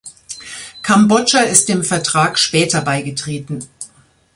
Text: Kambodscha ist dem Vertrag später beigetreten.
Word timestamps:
Kambodscha 0.81 1.41
ist 1.41 1.69
dem 1.69 1.83
Vertrag 1.83 2.39
später 2.39 2.81
beigetreten. 2.81 3.61